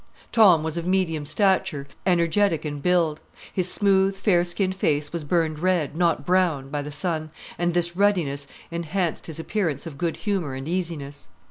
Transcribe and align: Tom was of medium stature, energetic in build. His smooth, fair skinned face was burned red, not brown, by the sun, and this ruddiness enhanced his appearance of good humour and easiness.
Tom 0.31 0.63
was 0.63 0.77
of 0.77 0.87
medium 0.87 1.27
stature, 1.27 1.87
energetic 2.07 2.65
in 2.65 2.79
build. 2.79 3.19
His 3.53 3.71
smooth, 3.71 4.15
fair 4.17 4.43
skinned 4.43 4.73
face 4.75 5.13
was 5.13 5.23
burned 5.23 5.59
red, 5.59 5.95
not 5.95 6.25
brown, 6.25 6.69
by 6.71 6.81
the 6.81 6.91
sun, 6.91 7.29
and 7.55 7.75
this 7.75 7.95
ruddiness 7.95 8.47
enhanced 8.71 9.27
his 9.27 9.39
appearance 9.39 9.85
of 9.85 9.99
good 9.99 10.17
humour 10.17 10.55
and 10.55 10.67
easiness. 10.67 11.27